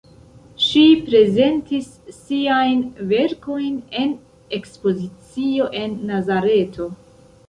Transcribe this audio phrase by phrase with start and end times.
[0.67, 4.15] Ŝi prezentis siajn verkojn en
[4.59, 6.89] ekspozicio en Nazareto.